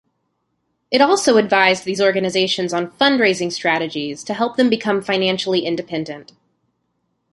It 0.89 0.99
also 0.99 1.37
advised 1.37 1.85
these 1.85 2.01
organizations 2.01 2.73
on 2.73 2.89
fundraising 2.89 3.51
strategies 3.51 4.23
to 4.23 4.33
help 4.33 4.55
them 4.57 4.67
become 4.67 4.99
financially 5.03 5.59
independent. 5.63 6.31